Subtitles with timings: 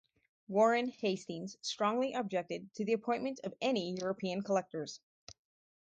[0.47, 4.99] Warren Hastings strongly objected to the appointment of any European collectors.